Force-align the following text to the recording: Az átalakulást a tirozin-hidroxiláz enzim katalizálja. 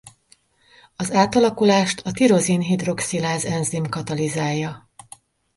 Az 0.95 1.11
átalakulást 1.11 1.99
a 2.05 2.11
tirozin-hidroxiláz 2.11 3.45
enzim 3.45 3.89
katalizálja. 3.89 4.89